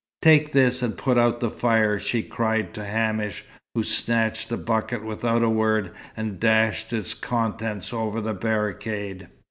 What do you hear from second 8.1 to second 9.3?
the barricade.